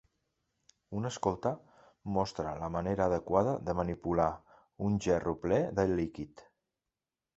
Un 0.99 1.09
escolta 1.09 1.51
mostra 2.15 2.55
la 2.63 2.69
manera 2.77 3.05
adequada 3.09 3.53
de 3.69 3.75
manipular 3.83 4.27
un 4.89 4.99
gerro 5.09 5.37
ple 5.45 5.65
de 5.81 5.87
líquid. 5.93 6.45